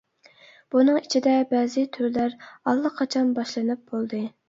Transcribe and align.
بۇنىڭ 0.75 0.97
ئىچىدە 1.01 1.35
بەزى 1.53 1.85
تۈرلەر 1.99 2.35
ئاللىقاچان 2.43 3.33
باشلىنىپ 3.41 3.89
بولدى. 3.97 4.29